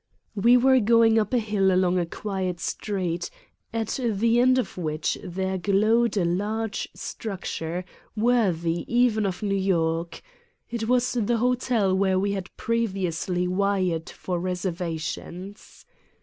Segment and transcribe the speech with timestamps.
[0.33, 3.29] "We were going up a hill along a quiet street,
[3.71, 7.85] at the end of which there glowed a large structure,
[8.17, 10.23] worthy even of New York:
[10.71, 15.85] it was the hotel where we had previously wired for reservations.